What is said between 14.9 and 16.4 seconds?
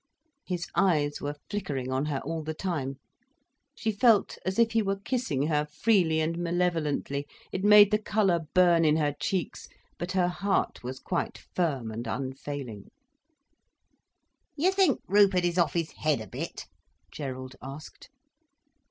Rupert is off his head a